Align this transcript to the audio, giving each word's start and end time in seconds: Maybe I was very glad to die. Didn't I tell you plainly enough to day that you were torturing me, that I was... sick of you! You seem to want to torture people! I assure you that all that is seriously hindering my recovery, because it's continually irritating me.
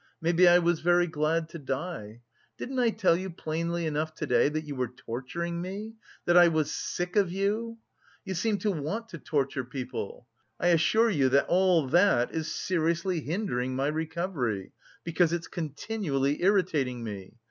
Maybe 0.19 0.47
I 0.47 0.57
was 0.57 0.79
very 0.79 1.05
glad 1.05 1.47
to 1.49 1.59
die. 1.59 2.23
Didn't 2.57 2.79
I 2.79 2.89
tell 2.89 3.15
you 3.15 3.29
plainly 3.29 3.85
enough 3.85 4.15
to 4.15 4.25
day 4.25 4.49
that 4.49 4.65
you 4.65 4.73
were 4.75 4.87
torturing 4.87 5.61
me, 5.61 5.93
that 6.25 6.35
I 6.35 6.47
was... 6.47 6.71
sick 6.71 7.15
of 7.15 7.31
you! 7.31 7.77
You 8.25 8.33
seem 8.33 8.57
to 8.65 8.71
want 8.71 9.09
to 9.09 9.19
torture 9.19 9.63
people! 9.63 10.25
I 10.59 10.69
assure 10.69 11.11
you 11.11 11.29
that 11.29 11.45
all 11.45 11.87
that 11.89 12.33
is 12.33 12.51
seriously 12.51 13.19
hindering 13.19 13.75
my 13.75 13.89
recovery, 13.89 14.71
because 15.03 15.33
it's 15.33 15.47
continually 15.47 16.41
irritating 16.41 17.03
me. 17.03 17.35